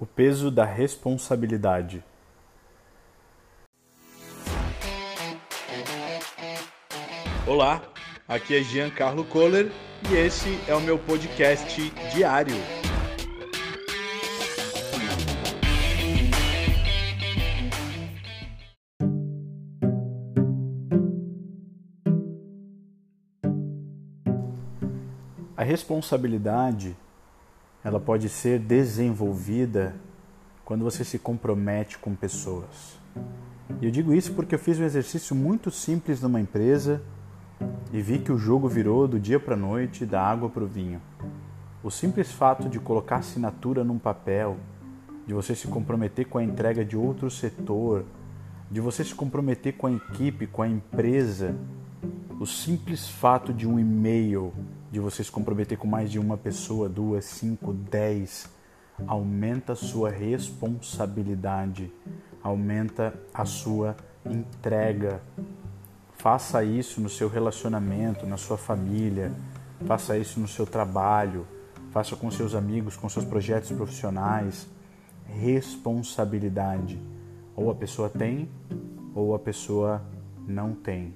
[0.00, 2.04] O peso da responsabilidade.
[7.44, 7.82] Olá,
[8.28, 9.72] aqui é Giancarlo Kohler
[10.08, 12.54] e esse é o meu podcast diário.
[25.56, 26.96] A responsabilidade
[27.88, 29.96] ela pode ser desenvolvida
[30.62, 32.98] quando você se compromete com pessoas.
[33.80, 37.00] E eu digo isso porque eu fiz um exercício muito simples numa empresa
[37.90, 40.66] e vi que o jogo virou do dia para a noite, da água para o
[40.66, 41.00] vinho.
[41.82, 44.58] O simples fato de colocar assinatura num papel,
[45.26, 48.04] de você se comprometer com a entrega de outro setor,
[48.70, 51.56] de você se comprometer com a equipe, com a empresa,
[52.38, 54.52] o simples fato de um e-mail,
[54.90, 58.48] de você se comprometer com mais de uma pessoa, duas, cinco, dez,
[59.06, 61.92] aumenta a sua responsabilidade,
[62.42, 65.20] aumenta a sua entrega.
[66.16, 69.32] Faça isso no seu relacionamento, na sua família,
[69.86, 71.46] faça isso no seu trabalho,
[71.92, 74.66] faça com seus amigos, com seus projetos profissionais.
[75.26, 76.98] Responsabilidade.
[77.54, 78.48] Ou a pessoa tem,
[79.14, 80.02] ou a pessoa
[80.46, 81.14] não tem.